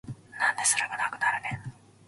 [0.39, 1.73] なんですぐなくなるねん